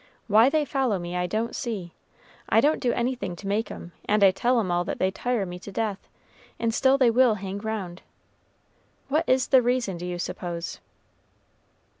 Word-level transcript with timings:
"Why 0.25 0.49
they 0.49 0.65
follow 0.65 0.97
me, 0.97 1.15
I 1.15 1.27
don't 1.27 1.55
see. 1.55 1.91
I 2.49 2.59
don't 2.59 2.79
do 2.79 2.91
anything 2.91 3.35
to 3.35 3.45
make 3.47 3.69
'em, 3.69 3.91
and 4.05 4.23
I 4.23 4.31
tell 4.31 4.59
'em 4.59 4.71
all 4.71 4.83
that 4.85 4.97
they 4.97 5.11
tire 5.11 5.45
me 5.45 5.59
to 5.59 5.71
death; 5.71 6.09
and 6.57 6.73
still 6.73 6.97
they 6.97 7.11
will 7.11 7.35
hang 7.35 7.59
round. 7.59 8.01
What 9.09 9.29
is 9.29 9.49
the 9.49 9.61
reason, 9.61 9.97
do 9.97 10.07
you 10.07 10.17
suppose?" 10.17 10.79